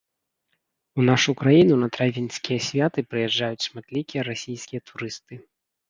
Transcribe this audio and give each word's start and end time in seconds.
У 0.99 1.05
нашу 1.09 1.35
краіну 1.41 1.75
на 1.85 1.91
травеньскія 1.99 2.59
святы 2.71 2.99
прыязджаюць 3.15 3.65
шматлікія 3.69 4.21
расійскія 4.33 4.81
турысты. 4.93 5.33